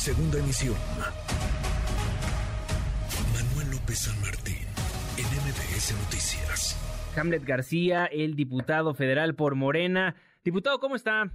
Segunda 0.00 0.38
emisión. 0.38 0.76
Manuel 3.34 3.70
López 3.70 3.98
San 3.98 4.18
Martín, 4.22 4.64
en 5.18 5.26
MBS 5.44 5.92
Noticias. 5.92 7.12
Hamlet 7.18 7.44
García, 7.44 8.06
el 8.06 8.34
diputado 8.34 8.94
federal 8.94 9.34
por 9.34 9.56
Morena. 9.56 10.16
Diputado, 10.42 10.80
¿cómo 10.80 10.96
está? 10.96 11.30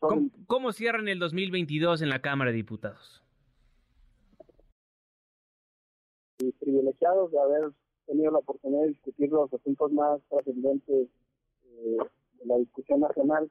¿Cómo, 0.00 0.30
cómo 0.46 0.72
cierran 0.72 1.08
el 1.08 1.18
2022 1.18 2.02
en 2.02 2.10
la 2.10 2.20
Cámara 2.20 2.50
de 2.50 2.58
Diputados? 2.58 3.22
privilegiados 6.60 7.32
de 7.32 7.40
haber 7.40 7.72
tenido 8.04 8.32
la 8.32 8.38
oportunidad 8.40 8.82
de 8.82 8.88
discutir 8.88 9.30
los 9.30 9.50
asuntos 9.50 9.90
más 9.92 10.20
trascendentes 10.28 11.08
eh, 11.64 11.96
de 12.34 12.44
la 12.44 12.58
discusión 12.58 13.00
nacional, 13.00 13.50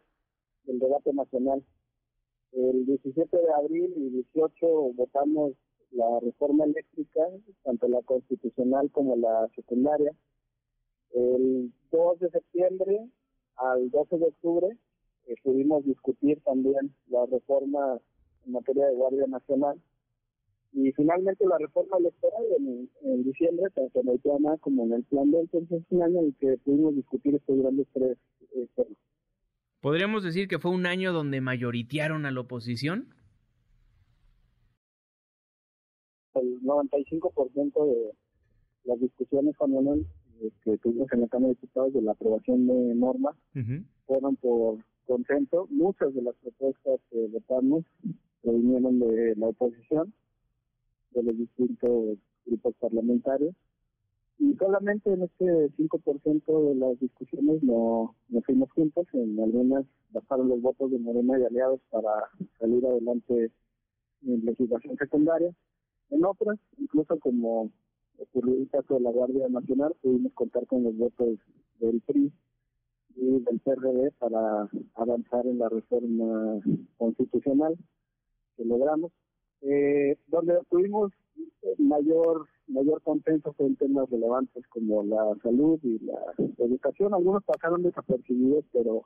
del 0.65 0.79
debate 0.79 1.13
nacional. 1.13 1.63
El 2.51 2.85
17 2.85 3.37
de 3.37 3.53
abril 3.53 3.93
y 3.97 4.09
18 4.09 4.93
votamos 4.95 5.53
la 5.91 6.19
reforma 6.19 6.65
eléctrica, 6.65 7.21
tanto 7.63 7.87
la 7.87 8.01
constitucional 8.01 8.89
como 8.91 9.15
la 9.15 9.49
secundaria. 9.55 10.13
El 11.11 11.71
2 11.91 12.19
de 12.19 12.29
septiembre 12.29 13.09
al 13.55 13.89
12 13.89 14.17
de 14.17 14.25
octubre 14.25 14.77
eh, 15.27 15.35
pudimos 15.43 15.85
discutir 15.85 16.41
también 16.43 16.93
la 17.07 17.25
reforma 17.25 17.99
en 18.45 18.51
materia 18.51 18.87
de 18.87 18.95
Guardia 18.95 19.27
Nacional 19.27 19.81
y 20.73 20.91
finalmente 20.91 21.47
la 21.47 21.57
reforma 21.57 21.97
electoral 21.97 22.43
en, 22.57 23.23
diciembre, 23.23 23.69
tanto 23.73 24.01
en 24.01 24.09
el 24.09 24.19
plan 24.19 24.57
como 24.59 24.83
en 24.83 24.93
el 24.93 25.03
plan 25.05 25.31
B, 25.31 25.39
entonces 25.39 25.81
año 25.91 26.19
en 26.19 26.33
que 26.33 26.57
pudimos 26.65 26.95
discutir 26.95 27.33
estos 27.33 27.57
grandes 27.57 27.87
tres 27.93 28.17
eh, 28.55 28.67
temas. 28.75 28.97
¿Podríamos 29.85 30.23
decir 30.23 30.47
que 30.47 30.57
fue 30.57 30.71
un 30.71 30.87
año 30.87 31.13
donde 31.13 31.41
mayoritearon 31.41 32.25
a 32.25 32.31
la 32.31 32.39
oposición? 32.39 33.13
El 36.33 36.59
95% 36.63 37.85
de 37.85 38.11
las 38.85 38.99
discusiones, 38.99 39.55
Juan 39.57 39.71
eh, 40.41 40.49
que 40.63 40.79
tuvimos 40.79 41.07
en 41.13 41.21
la 41.21 41.27
Cámara 41.27 41.49
de 41.49 41.53
Diputados 41.53 41.93
de 41.93 42.01
la 42.01 42.13
aprobación 42.13 42.65
de 42.65 42.95
normas 42.95 43.35
fueron 44.07 44.35
por 44.37 44.79
consenso. 45.05 45.67
Muchas 45.69 46.15
de 46.15 46.23
las 46.23 46.35
propuestas 46.37 46.99
que 47.11 47.27
votamos 47.27 47.85
vinieron 48.41 48.97
de 48.97 49.35
la 49.35 49.49
oposición 49.49 50.11
de 51.11 51.21
los 51.21 51.37
distintos 51.37 52.17
grupos 52.47 52.73
parlamentarios. 52.79 53.53
Y 54.37 54.53
solamente 54.55 55.11
en 55.11 55.23
este 55.23 55.69
5% 55.77 56.69
de 56.69 56.75
las 56.75 56.99
discusiones 56.99 57.63
no, 57.63 58.15
no 58.29 58.41
fuimos 58.41 58.71
juntos, 58.71 59.07
en 59.13 59.39
algunas 59.39 59.85
bajaron 60.11 60.49
los 60.49 60.61
votos 60.61 60.91
de 60.91 60.99
Morena 60.99 61.39
y 61.39 61.45
aliados 61.45 61.79
para 61.89 62.29
salir 62.59 62.85
adelante 62.85 63.51
en 64.25 64.45
legislación 64.45 64.97
secundaria. 64.97 65.53
En 66.09 66.25
otras, 66.25 66.57
incluso 66.77 67.17
como 67.19 67.71
ocurrió 68.19 68.55
el 68.55 68.69
caso 68.69 68.95
de 68.95 69.01
la 69.01 69.11
Guardia 69.11 69.47
Nacional, 69.49 69.95
pudimos 70.01 70.33
contar 70.33 70.65
con 70.67 70.83
los 70.83 70.97
votos 70.97 71.37
del 71.79 72.01
PRI 72.01 72.31
y 73.15 73.39
del 73.39 73.59
PRD 73.59 74.11
para 74.19 74.69
avanzar 74.95 75.45
en 75.47 75.59
la 75.59 75.69
reforma 75.69 76.61
constitucional 76.97 77.75
que 78.55 78.65
logramos. 78.65 79.11
Eh, 79.61 80.17
donde 80.27 80.59
tuvimos 80.69 81.11
mayor 81.77 82.47
mayor 82.67 83.01
consenso 83.01 83.53
fue 83.53 83.67
en 83.67 83.75
temas 83.75 84.09
relevantes 84.09 84.65
como 84.67 85.03
la 85.03 85.35
salud 85.43 85.79
y 85.83 85.99
la 85.99 86.19
educación. 86.57 87.13
Algunos 87.13 87.43
pasaron 87.43 87.83
desapercibidos, 87.83 88.65
pero 88.71 89.05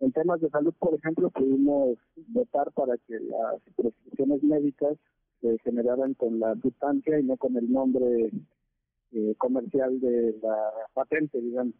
en 0.00 0.12
temas 0.12 0.40
de 0.40 0.48
salud, 0.50 0.72
por 0.78 0.94
ejemplo, 0.94 1.30
pudimos 1.30 1.98
votar 2.28 2.70
para 2.72 2.96
que 3.06 3.18
las 3.20 3.60
prescripciones 3.76 4.42
médicas 4.42 4.96
se 5.40 5.58
generaran 5.58 6.14
con 6.14 6.40
la 6.40 6.54
sustancia 6.60 7.18
y 7.18 7.24
no 7.24 7.36
con 7.36 7.56
el 7.56 7.70
nombre 7.70 8.30
eh, 9.12 9.34
comercial 9.38 10.00
de 10.00 10.36
la 10.42 10.56
patente, 10.94 11.40
digamos. 11.40 11.74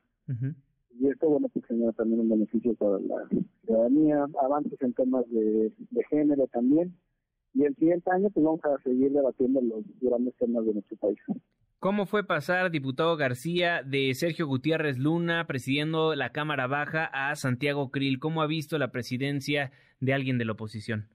Y 1.00 1.08
esto, 1.08 1.28
bueno, 1.28 1.48
pues 1.48 1.64
genera 1.66 1.92
también 1.92 2.20
un 2.20 2.28
beneficio 2.28 2.74
para 2.74 2.98
la 2.98 3.28
ciudadanía, 3.64 4.26
avances 4.42 4.80
en 4.82 4.92
temas 4.94 5.24
de 5.30 5.72
género 6.10 6.46
también 6.48 6.94
y 7.58 7.64
el 7.64 7.74
siguiente 7.74 8.08
año 8.12 8.30
pues 8.30 8.44
vamos 8.44 8.60
a 8.64 8.80
seguir 8.84 9.10
debatiendo 9.10 9.60
los 9.60 9.84
grandes 10.00 10.32
temas 10.36 10.64
de 10.64 10.74
nuestro 10.74 10.96
país. 10.98 11.18
¿Cómo 11.80 12.06
fue 12.06 12.24
pasar, 12.24 12.70
diputado 12.70 13.16
García, 13.16 13.82
de 13.82 14.14
Sergio 14.14 14.46
Gutiérrez 14.46 14.96
Luna 14.96 15.44
presidiendo 15.48 16.14
la 16.14 16.30
Cámara 16.30 16.68
Baja 16.68 17.06
a 17.06 17.34
Santiago 17.34 17.90
Krill? 17.90 18.20
¿Cómo 18.20 18.42
ha 18.42 18.46
visto 18.46 18.78
la 18.78 18.92
presidencia 18.92 19.72
de 19.98 20.14
alguien 20.14 20.38
de 20.38 20.44
la 20.44 20.52
oposición? 20.52 21.08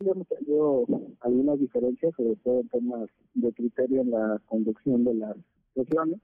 Hemos 0.00 0.28
tenido 0.28 0.84
algunas 1.20 1.58
diferencias, 1.58 2.12
sobre 2.14 2.36
todo 2.36 2.60
en 2.60 2.68
temas 2.68 3.08
de 3.32 3.52
criterio 3.54 4.02
en 4.02 4.10
la 4.10 4.40
conducción 4.44 5.04
de 5.04 5.14
las 5.14 5.36
sesiones, 5.74 6.18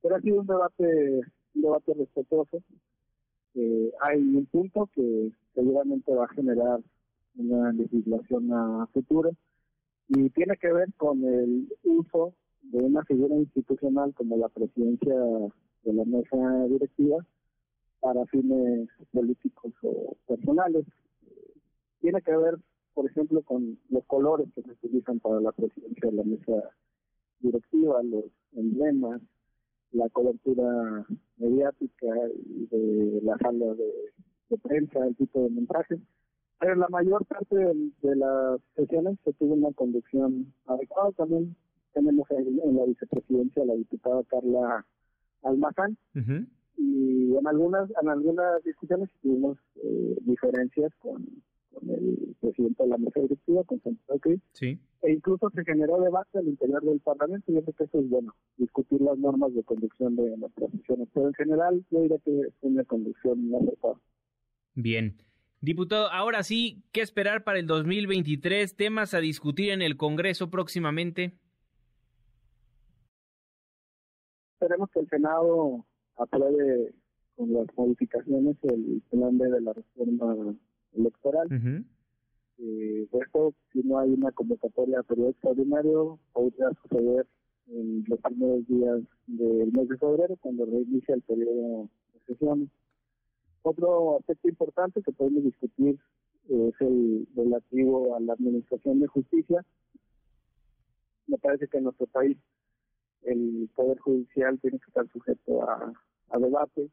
pero 0.00 0.16
ha 0.16 0.20
sido 0.22 0.40
un 0.40 0.46
debate, 0.46 1.20
un 1.54 1.62
debate 1.62 1.92
respetuoso 1.94 2.62
eh, 3.54 3.92
hay 4.00 4.20
un 4.20 4.46
punto 4.46 4.88
que 4.94 5.32
seguramente 5.54 6.14
va 6.14 6.24
a 6.24 6.34
generar 6.34 6.80
una 7.36 7.72
legislación 7.72 8.52
a 8.52 8.86
futuro 8.92 9.30
y 10.08 10.30
tiene 10.30 10.56
que 10.56 10.72
ver 10.72 10.92
con 10.96 11.24
el 11.24 11.68
uso 11.84 12.34
de 12.62 12.78
una 12.78 13.04
figura 13.04 13.34
institucional 13.36 14.14
como 14.14 14.36
la 14.36 14.48
presidencia 14.48 15.14
de 15.84 15.92
la 15.92 16.04
mesa 16.04 16.64
directiva 16.68 17.24
para 18.00 18.26
fines 18.26 18.88
políticos 19.12 19.72
o 19.82 20.16
personales. 20.26 20.84
Tiene 22.00 22.20
que 22.22 22.36
ver, 22.36 22.56
por 22.94 23.06
ejemplo, 23.06 23.42
con 23.42 23.78
los 23.88 24.04
colores 24.06 24.48
que 24.54 24.62
se 24.62 24.70
utilizan 24.72 25.20
para 25.20 25.40
la 25.40 25.52
presidencia 25.52 26.10
de 26.10 26.16
la 26.16 26.24
mesa 26.24 26.70
directiva, 27.40 28.02
los 28.02 28.24
emblemas, 28.52 29.20
la 29.92 30.08
cobertura 30.10 31.06
mediática 31.38 32.06
y 32.34 32.66
de 32.66 33.20
la 33.22 33.36
sala 33.38 33.74
de, 33.74 34.58
prensa, 34.62 35.06
el 35.06 35.16
tipo 35.16 35.42
de 35.42 35.50
montaje. 35.50 35.98
Pero 36.58 36.74
la 36.74 36.88
mayor 36.88 37.24
parte 37.26 37.56
de, 37.56 38.16
las 38.16 38.60
sesiones 38.76 39.18
se 39.24 39.32
tuvo 39.34 39.54
una 39.54 39.72
conducción 39.72 40.52
adecuada. 40.66 41.12
También 41.12 41.56
tenemos 41.94 42.28
en, 42.30 42.76
la 42.76 42.84
vicepresidencia 42.84 43.62
a 43.62 43.66
la 43.66 43.74
diputada 43.74 44.22
Carla 44.24 44.84
Almazán. 45.42 45.96
Y 46.76 47.36
en 47.36 47.46
algunas 47.46 47.90
en 48.00 48.08
algunas 48.08 48.62
discusiones 48.64 49.10
tuvimos 49.22 49.58
eh, 49.82 50.16
diferencias 50.22 50.92
con, 50.98 51.26
presidente 52.60 52.82
de 52.82 52.88
la 52.88 52.98
mesa 52.98 53.20
directiva, 53.20 53.64
con 53.64 53.80
Santiago 53.80 54.20
Sí. 54.52 54.78
E 55.02 55.12
incluso 55.12 55.50
se 55.50 55.64
generó 55.64 56.00
debate 56.00 56.38
al 56.38 56.48
interior 56.48 56.82
del 56.82 57.00
Parlamento 57.00 57.50
y 57.50 57.54
yo 57.54 57.62
creo 57.62 57.74
que 57.74 57.84
eso 57.84 58.00
es 58.00 58.10
bueno, 58.10 58.34
discutir 58.58 59.00
las 59.00 59.18
normas 59.18 59.54
de 59.54 59.62
conducción 59.64 60.16
de 60.16 60.36
nuestras 60.36 60.70
sesiones. 60.72 61.08
Pero 61.14 61.28
en 61.28 61.34
general 61.34 61.84
yo 61.90 62.02
diría 62.02 62.18
que 62.18 62.40
es 62.40 62.54
una 62.60 62.84
conducción 62.84 63.54
acertada. 63.54 63.94
Bien. 64.74 65.16
Diputado, 65.62 66.10
ahora 66.10 66.42
sí, 66.42 66.82
¿qué 66.92 67.02
esperar 67.02 67.44
para 67.44 67.58
el 67.58 67.66
2023? 67.66 68.76
¿Temas 68.76 69.12
a 69.12 69.20
discutir 69.20 69.70
en 69.70 69.82
el 69.82 69.96
Congreso 69.96 70.48
próximamente? 70.48 71.34
Esperemos 74.54 74.90
que 74.90 75.00
el 75.00 75.08
Senado 75.08 75.84
apruebe 76.16 76.94
con 77.36 77.52
las 77.52 77.66
modificaciones 77.76 78.56
el 78.62 79.02
plan 79.10 79.36
B 79.36 79.48
de 79.48 79.60
la 79.60 79.72
reforma 79.72 80.54
electoral. 80.94 81.48
Eh, 82.62 83.08
esto, 83.10 83.54
si 83.72 83.80
no 83.82 83.98
hay 83.98 84.10
una 84.10 84.30
convocatoria 84.32 85.00
a 85.00 85.02
periodo 85.02 85.30
extraordinario, 85.30 86.18
podría 86.32 86.70
suceder 86.82 87.26
en 87.68 88.04
los 88.06 88.20
primeros 88.20 88.66
días 88.66 89.00
del 89.26 89.72
mes 89.72 89.88
de 89.88 89.96
febrero, 89.96 90.36
cuando 90.40 90.66
reinicia 90.66 91.14
el 91.14 91.22
periodo 91.22 91.88
de 92.12 92.20
sesiones. 92.26 92.68
Otro 93.62 94.18
aspecto 94.18 94.48
importante 94.48 95.02
que 95.02 95.12
podemos 95.12 95.44
discutir 95.44 95.98
es 96.48 96.74
el 96.80 97.26
relativo 97.34 98.16
a 98.16 98.20
la 98.20 98.34
administración 98.34 99.00
de 99.00 99.06
justicia. 99.06 99.64
Me 101.26 101.38
parece 101.38 101.68
que 101.68 101.78
en 101.78 101.84
nuestro 101.84 102.06
país 102.06 102.36
el 103.22 103.70
Poder 103.74 103.98
Judicial 104.00 104.58
tiene 104.60 104.78
que 104.78 104.86
estar 104.88 105.08
sujeto 105.08 105.62
a, 105.62 105.92
a 106.30 106.38
debate, 106.38 106.90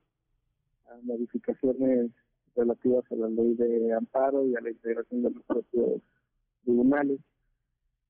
a 0.86 0.98
modificaciones 1.04 2.12
relativas 2.58 3.10
a 3.12 3.16
la 3.16 3.30
ley 3.30 3.54
de 3.54 3.94
amparo 3.94 4.46
y 4.46 4.56
a 4.56 4.62
la 4.62 4.72
integración 4.72 5.24
de 5.24 5.32
los 5.32 5.44
propios 5.44 6.02
tribunales. 6.64 7.20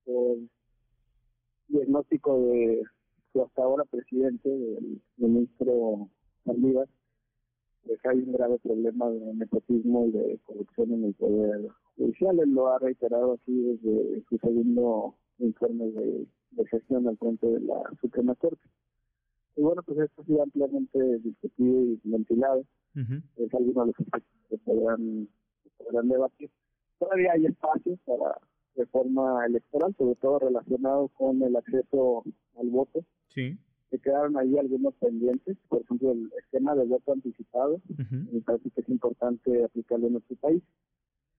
El 0.06 0.50
diagnóstico 1.68 2.40
de 2.42 2.84
su 3.32 3.44
hasta 3.44 3.64
ahora 3.64 3.84
presidente, 3.86 4.50
el 4.50 5.02
ministro 5.18 6.10
Saldívar, 6.46 6.88
pues 7.86 8.00
hay 8.06 8.20
un 8.20 8.32
grave 8.34 8.58
problema 8.60 9.10
de 9.10 9.34
nepotismo 9.34 10.08
y 10.08 10.12
de 10.12 10.40
corrupción 10.46 10.94
en 10.94 11.04
el 11.06 11.14
Poder 11.14 11.68
Judicial. 11.98 12.40
Él 12.40 12.52
lo 12.52 12.70
ha 12.70 12.80
reiterado 12.80 13.34
así 13.34 13.54
desde 13.62 14.24
su 14.30 14.38
segundo 14.38 15.16
informe 15.40 15.86
de, 15.92 16.28
de 16.52 16.68
gestión 16.68 17.08
al 17.08 17.18
frente 17.18 17.48
de 17.48 17.60
la 17.62 17.82
Suprema 18.02 18.36
Corte. 18.36 18.68
Y 19.58 19.62
bueno, 19.62 19.82
pues 19.84 19.98
esto 20.00 20.22
ha 20.22 20.26
sido 20.26 20.44
ampliamente 20.44 21.00
discutido 21.20 21.84
y 21.84 22.00
ventilado. 22.04 22.64
Es 23.36 23.54
alguno 23.54 23.82
de 23.82 23.88
los 23.88 24.00
aspectos 24.00 24.40
que 24.50 24.58
podrán, 24.60 25.28
podrán 25.78 26.08
debatir. 26.08 26.50
Todavía 27.00 27.34
hay 27.34 27.46
espacio 27.48 27.98
para 28.06 28.38
reforma 28.76 29.46
electoral, 29.48 29.96
sobre 29.98 30.16
todo 30.16 30.40
relacionado 30.40 31.08
con 31.10 31.42
el 31.42 31.56
acceso 31.56 32.24
al 32.60 32.70
voto. 32.70 33.04
Sí. 33.30 33.58
Se 33.90 34.00
quedaron 34.00 34.38
ahí 34.38 34.58
algunos 34.58 34.94
pendientes, 34.96 35.58
por 35.70 35.82
ejemplo, 35.82 36.12
el 36.12 36.32
esquema 36.44 36.76
de 36.76 36.86
voto 36.86 37.14
anticipado, 37.14 37.82
me 37.98 38.42
parece 38.42 38.70
que 38.70 38.82
es 38.82 38.90
importante 38.90 39.64
aplicarlo 39.64 40.08
en 40.08 40.14
nuestro 40.14 40.36
país. 40.38 40.62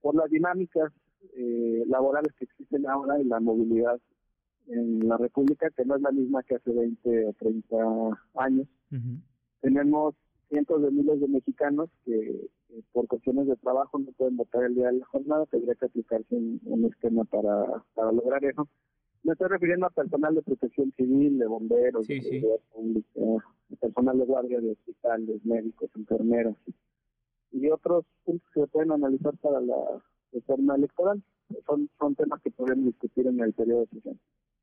Por 0.01 0.15
las 0.15 0.29
dinámicas 0.29 0.91
eh, 1.35 1.83
laborales 1.87 2.33
que 2.35 2.45
existen 2.45 2.87
ahora 2.87 3.19
y 3.19 3.23
la 3.25 3.39
movilidad 3.39 3.99
en 4.69 5.07
la 5.07 5.17
República, 5.17 5.69
que 5.71 5.85
no 5.85 5.95
es 5.95 6.01
la 6.01 6.11
misma 6.11 6.43
que 6.43 6.55
hace 6.55 6.71
20 6.71 7.27
o 7.27 7.33
30 7.33 7.77
años. 8.35 8.67
Tenemos 9.61 10.15
cientos 10.49 10.81
de 10.81 10.91
miles 10.91 11.19
de 11.19 11.27
mexicanos 11.27 11.89
que 12.05 12.49
por 12.91 13.07
cuestiones 13.07 13.47
de 13.47 13.55
trabajo 13.57 13.99
no 13.99 14.11
pueden 14.13 14.37
votar 14.37 14.63
el 14.63 14.75
día 14.75 14.87
de 14.87 14.99
la 14.99 15.05
jornada, 15.05 15.45
tendría 15.47 15.75
que 15.75 15.85
aplicarse 15.85 16.35
un, 16.35 16.85
esquema 16.85 17.23
para, 17.25 17.83
para 17.93 18.11
lograr 18.11 18.43
eso. 18.45 18.67
Me 19.23 19.33
estoy 19.33 19.49
refiriendo 19.49 19.85
a 19.85 19.89
personal 19.89 20.33
de 20.33 20.41
protección 20.41 20.93
civil, 20.95 21.39
de 21.39 21.47
bomberos, 21.47 22.07
de 22.07 22.21
seguridad 22.21 22.59
pública, 22.71 23.19
personal 23.79 24.17
de 24.17 24.25
guardia 24.25 24.61
de 24.61 24.71
hospitales, 24.71 25.45
médicos, 25.45 25.89
enfermeras 25.95 26.55
y 27.51 27.69
otros 27.69 28.05
puntos 28.23 28.47
que 28.53 28.61
se 28.61 28.67
pueden 28.67 28.91
analizar 28.91 29.35
para 29.37 29.59
la 29.59 29.75
reforma 30.31 30.75
electoral. 30.75 31.21
Son, 31.65 31.89
son 31.97 32.15
temas 32.15 32.41
que 32.41 32.51
podemos 32.51 32.85
discutir 32.85 33.27
en 33.27 33.39
el 33.39 33.53
periodo 33.53 33.81
de 33.81 33.87
sesión. 33.87 34.19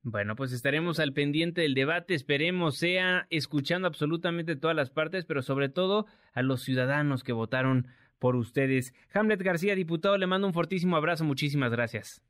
Bueno, 0.09 0.37
pues 0.37 0.53
estaremos 0.53 1.01
al 1.01 1.13
pendiente 1.13 1.63
del 1.63 1.75
debate, 1.75 2.15
esperemos 2.15 2.77
sea 2.77 3.27
escuchando 3.29 3.89
absolutamente 3.89 4.55
todas 4.55 4.77
las 4.77 4.89
partes, 4.89 5.25
pero 5.25 5.43
sobre 5.43 5.69
todo 5.69 6.07
a 6.33 6.43
los 6.43 6.63
ciudadanos 6.63 7.25
que 7.25 7.33
votaron 7.33 7.89
por 8.21 8.37
ustedes. 8.37 8.95
Hamlet 9.13 9.43
García, 9.43 9.75
diputado, 9.75 10.17
le 10.17 10.29
mando 10.29 10.47
un 10.47 10.55
fortísimo 10.55 10.95
abrazo, 10.95 11.25
muchísimas 11.25 11.73
gracias. 11.73 12.23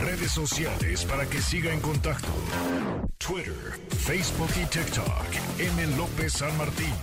Redes 0.00 0.30
sociales 0.30 1.04
para 1.06 1.28
que 1.28 1.38
siga 1.38 1.74
en 1.74 1.80
contacto: 1.80 2.28
Twitter, 3.18 3.80
Facebook 3.88 4.50
y 4.62 4.66
TikTok. 4.70 5.26
M. 5.58 5.96
López 5.96 6.34
San 6.34 6.56
Martín. 6.56 6.94